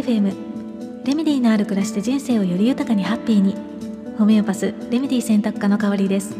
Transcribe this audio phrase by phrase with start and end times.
[0.00, 3.54] FM レメディのある暮らしで人生をより豊かにハッピーに。
[4.16, 6.34] ホメオパスレメディ選択科の代わりです。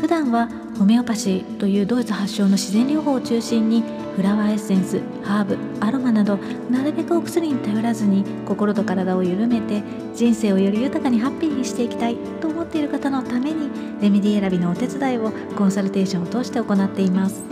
[0.00, 0.48] 普段は
[0.78, 3.82] ホメオパシーというドイツ発祥の自然療法を中心に
[4.14, 6.36] フラワーエッセンスハーブアロマなど
[6.70, 9.82] なるべくお薬に頼らずに心と体を緩めて
[10.14, 13.70] 人生をより豊かにハッピーにしていきたいと思っている方のために
[14.00, 17.42] レメディ選びのお手伝いをコンサルテーションを通して行っています。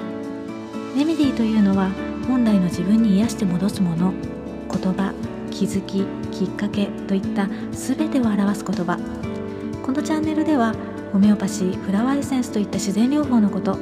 [0.96, 1.90] レメディというのは
[2.28, 4.12] 本来の自分に癒して戻すもの。
[4.72, 5.31] 言葉。
[5.52, 6.04] 気づき
[6.36, 8.98] きっかけといった全てを表す言葉。
[9.82, 10.74] このチャンネルでは
[11.12, 13.76] ホメオパシーフラワーエッセンスといった自然療法のこと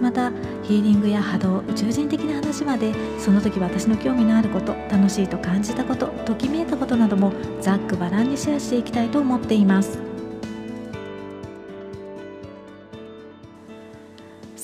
[0.00, 0.32] また
[0.64, 10.11] ヒーリングや波動宇宙人的な話までその時私の興味のあること楽しいと感じたことときめいたことなどもざっくばらんにシェアしていきたいと思っています。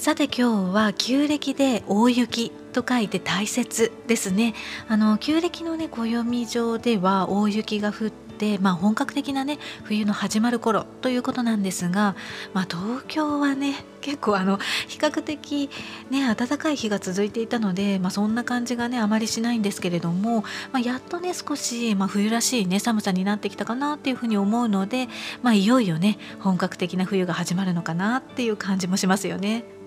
[0.09, 4.55] さて今日は旧暦で大雪と書いて大切ですね
[4.89, 12.15] あの旧暦のね暦上では大雪が降ってまあ、本格的なね冬の始まる頃ということなんですが、
[12.55, 15.69] まあ、東京はね結構あの比較的
[16.09, 25.09] ね暖かい日が続いていたので、まあ、そんな感じがねあまりしないんですけれども、まあ、やっとね少し、まあ、冬らしいね寒さになってきたかなっていうふうに思うので、
[25.43, 29.78] ま、いよいよね本格的な冬が始まるのかなっていう感じもしますよね。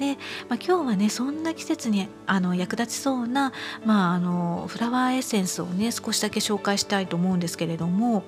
[0.00, 0.16] で、
[0.48, 3.52] まあ、今日はねそんな季節にあの役立ちそうな、
[3.84, 8.24] まあ、あのフラワーエッセンスをね少しだけ紹介したいと思うんですけれども、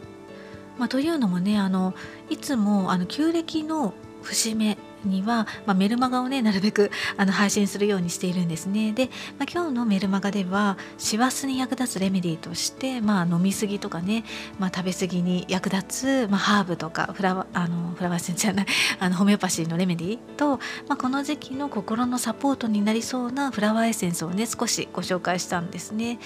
[0.78, 1.94] まあ、というのもねあの
[2.28, 8.92] いつもあの旧暦の節目には、まあ、メルマガをねなるべくあの配信するようにしているんですね。
[8.92, 9.06] で、
[9.38, 14.24] まあ、今日のメルマガでは師走に役立つレメディーとして、まあ、飲み過ぎとかね、
[14.58, 18.66] まあ、食べ過ぎに役立つ、まあ、ハーブとかフラワあのフラワーセンじゃない
[18.98, 20.58] あのホメオパシーのレメディーと、
[20.88, 26.18] まあ、この時期の心のサポートになりそうなフラワーエッセンスをね少しご紹介したんですね。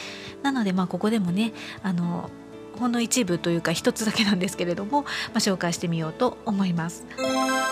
[0.42, 2.30] なのでまあここでもねあの
[2.78, 7.06] ほんの一部というか一つだけなんですけれども、まあ、紹介してみようと思います。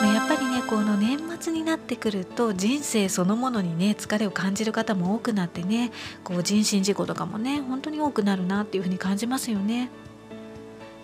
[0.01, 5.93] ま、やっぱりねこの年末になってくると人生そのものにね疲れを感じる方も多くなってね
[6.23, 9.91] こう人身事故とかもね本当に多くなるなっていうふうに感じますよね。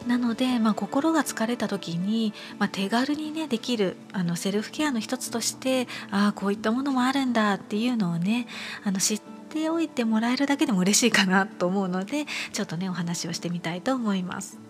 [0.06, 8.46] なので、まあ、心が疲れた時に、まあ、手軽にねできるあのセルフケアの一つとしてああこういったものもあるんだっていうのをね
[8.82, 14.69] あの知ってておいてもらえるだけでも嬉しいかなと思うのでちょっとねお話をしてみたいと思います。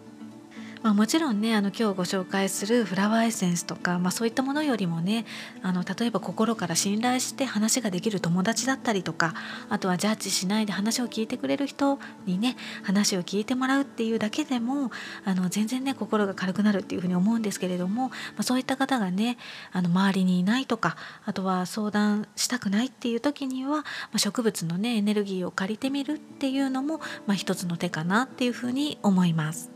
[0.83, 5.27] まあ、もちろんねあの今日ご紹介するフラワーエッセンスとか、まあ、そういったものよりもね
[5.63, 9.35] あの例えば心から信頼して話ができる友達だったりとか
[9.69, 14.91] あとはジャッジしないで話を聞いてくれる人にね話を聞いてもらうっていうだけでも
[15.27, 19.37] あの全然ね心が軽くなるっていうふうに思うんですけれども、まあ、そういった方がね
[19.73, 29.71] あの周りにいないとかあとは相談したくないっていう時には、まあ、植物のねエネルギーを借りてみるっていうのも、まあ、一つの手かなっていうふうに思います。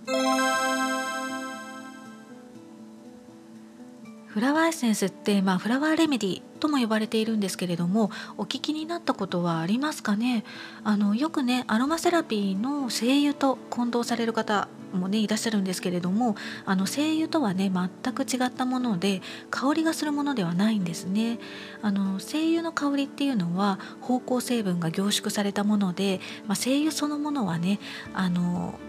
[4.34, 10.43] フラワーエッセンスって、まあ、フラワーレメディとも呼ばれているんですけれどもお聞きになったことはありますかね？
[10.83, 16.34] あのよくねアロマセラピーの精油と混同される方もねいらっしゃるんですけれども
[16.67, 19.22] あの精油とはね全く違ったもので
[19.53, 21.39] 香りがするものではないんですね。
[21.81, 26.19] あの精油の香りっていうのは芳香成分が凝縮されたもので、
[26.49, 27.78] まあ、精油そのものはね
[28.12, 28.81] あの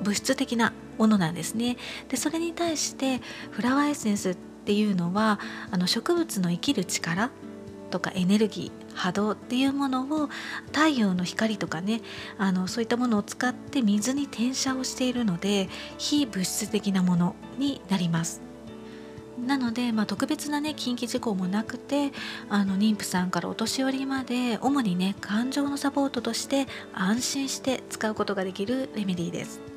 [0.00, 1.76] 物質的なものなんですね。
[2.08, 3.20] でそれに対して
[3.50, 5.38] フラワーエッセンスってっていうのは
[5.70, 7.30] あの植物の生きる力
[7.92, 10.28] とかエネルギー波動っていうものを
[10.72, 12.00] 太陽の光とかね
[12.36, 15.68] あのそういったものを使って水に転写をしているので
[15.98, 18.40] 非物質的なものになります。
[19.38, 22.10] なので、まあ、特別なね近畿事項もなくて
[22.48, 29.75] あの妊婦さんからお年寄りまで主にね感情のサポートとして安心して使うことができるレメディーです。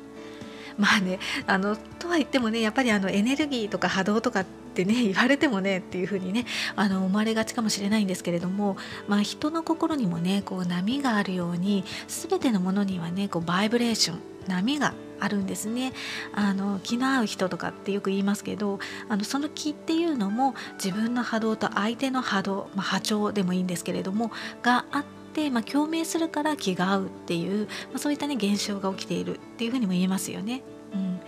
[0.78, 4.44] まあねあのとは言ってもねやっぱりあのエネルギーとか波動とかっ
[4.74, 8.76] てね言われてもねっていう風にねあの思われがちかもしれないんですけれども、
[9.08, 15.92] まあ、人の心にもねこう波があるように全てのものにはねこうバイブレーション波があるんですね。
[16.34, 18.78] あの気の合う人とかってよく言いますけど
[19.08, 24.30] あのその気っていうのも自分の波動と相手の波動、まあ、波長でもいいんですけれども
[24.62, 25.19] があって
[25.50, 30.62] まあ、共鳴するから気が合うっていう、まあ、そういったね現象が起きているっていうふうにも言えますよね。
[30.92, 31.20] うん、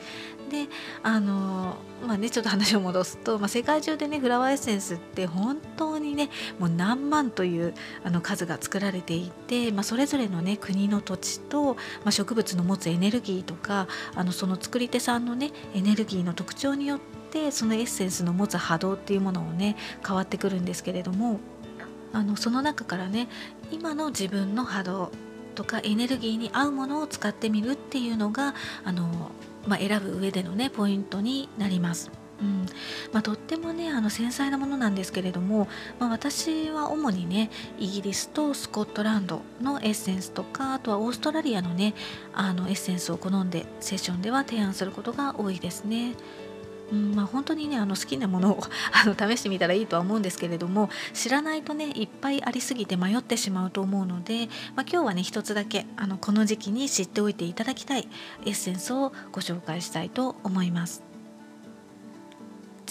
[0.50, 0.68] で
[1.02, 1.76] あの
[2.06, 17.00] まあねちょっと話を戻すと、まあ、世界中でねフラワーエッセンスって本当にねもう何万というあの数が作られていて、まあ、それぞれのね国の土地と、まあ、植物の持つエネルギーとかあのその作り手さんのねエネルギーの特徴によっ
[17.30, 19.76] てそのエッセンスの持つ波動っていうものをね
[20.06, 21.38] 変わってくるんですけれども
[22.12, 23.28] あのその中からね
[23.72, 25.10] 今の自分の波動
[25.54, 28.54] とかエネルギーに合うものを使ってみるっていうのが
[28.84, 29.30] あの、
[29.66, 32.10] まあ、選ぶ上でのねポイントになります。
[32.40, 32.66] うん
[33.12, 35.68] まあ、とってもねあの繊細なものなんですけれども、
[36.00, 41.94] まあ、私は主にねイギリスとスコットランドのエッセンスとかあとはオーストラリアのね
[42.32, 46.14] あのエッセンスを好んでセッションでは提案することが多いですね。
[46.90, 48.62] うんまあ、本当にねあの好きなものを
[48.92, 58.08] あの試してみたらいいとは思うんですけれども知らないとねいっぱいありすぎて迷ってしまうと思うので、まあ、今日はね一つだけあのこの時期に知っておいていただきたい
[58.44, 61.02] エッセンスをご紹介したいと思います。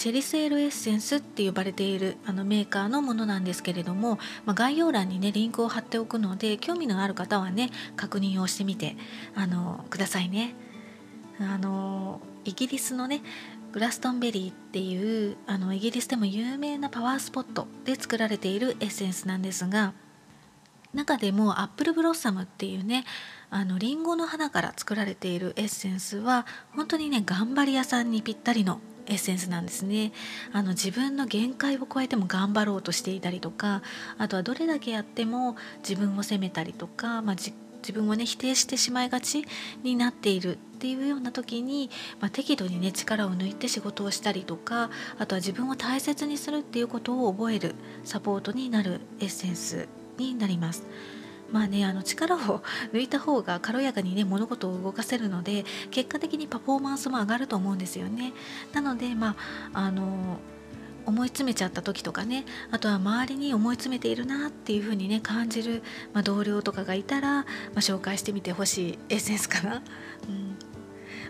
[0.02, 8.96] チェリスエルエッセンスって呼ばれているあのメーカーのものなんですけれども、まあ、概要欄にねリンクを貼っておくので興味のある方はね確認をしてみて
[9.36, 10.56] あのくださいね。
[11.38, 13.22] あのイギリスのね
[13.72, 19.94] グラストンベリーっていうあのイギリスでも有名なパワースポットで作られているエッセンスなんですが
[20.92, 23.04] 中でもアップルブロッサムっていうね
[23.48, 26.46] あのリンゴの花から作られているエッセンスは
[26.76, 30.12] 本当にね頑張り屋さんにぴったりのエッセンスなんですね。
[30.52, 33.82] あの自分の限界を超えても頑張ろうとしていたりとか
[34.18, 37.52] あとはどれだけやっても自分を責めたりとか、まあ、自
[37.92, 39.44] 分をね否定してしまいがち
[39.82, 49.86] になっているっていうような時に、まあ、適度にね力を抜いて仕事をしたりとかあとは自分を大切にするっていうことを覚えるサポートになるエッセンス
[50.18, 50.84] になります。
[51.52, 58.32] まあねあの力を抜いた方が軽やかにね物事を動かせるので結果的にパフォーマンスも上がると思うんですよね。
[58.72, 59.36] なのでま
[59.72, 60.40] ああの
[61.06, 67.44] 思い詰めちゃった時とかねあとは周りに思い詰めているなっていう風にね感じる、まあ、同僚とかがいたら、ま
[67.76, 69.82] あ、紹介してみてほしいエッセンスかな。
[70.28, 70.71] うん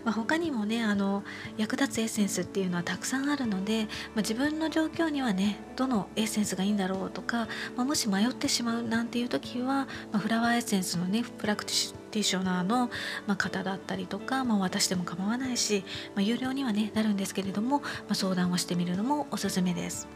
[0.03, 1.23] まあ、他にもねあの
[1.57, 12.89] 役立つエッセンスっていうのはたくさんあるので、まあ、自分の状況にはねどのエッセンスがいいんだろうとか、まあ、もし迷ってしまうなんていう時は、まフラワーエッセンスのねプラクティショナーの、
[13.27, 15.83] ま方だったりとか、ま私でも構わないし、
[16.15, 20.07] ま有料にはねなるんですけれども、ま相談をしてみるのもおすすめです。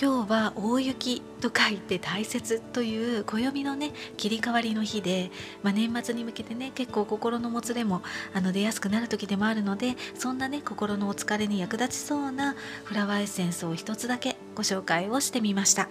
[0.00, 5.32] 今日は大雪と書いて大切という暦のね切り替わりの日で、
[5.64, 8.02] まあ、年末に向けてね結構心のもつれも
[8.32, 12.54] あの出やすくなる時でもあるのでそんなね心のお疲れに役立ちそうな
[12.84, 15.88] フラワーエッセンスを一つだけご紹介をしてみました。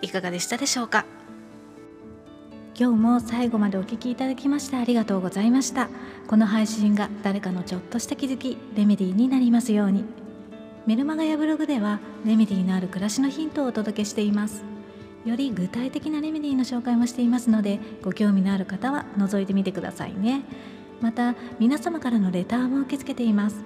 [0.00, 1.04] いかがでしたでしょうか？
[2.74, 5.90] 今日も最後までお聴きいただきましてありがとうございました。
[6.28, 10.04] この配信が誰かのちょっとした気づきレメディーになりますように。
[10.86, 14.64] メルマガやブログではレメディのある暮らしのヒントをお届けしています。
[15.26, 20.42] より具体的なレメディの紹介もしていますのでご興味のある方は覗いてみてくださいね。
[21.02, 23.62] また皆様からのレターも受け付けています。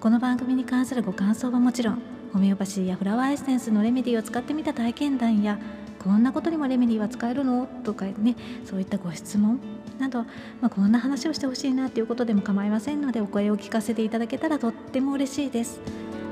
[0.00, 2.02] この番組に関するご感想はもちろん
[2.32, 5.58] ホメオパシーやフラワーエッセンスのレメディを使ってみた体験談や
[6.00, 7.66] こんなことにもレメディは使えるの？
[7.84, 8.34] とかね
[8.64, 9.60] そういったご質問
[9.98, 10.24] など、
[10.60, 15.80] まあ、こんな話をしてほしいなということでも構いませんのでお声を聞かせていただけたらとっても嬉しいです。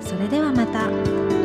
[0.05, 1.44] それではまた。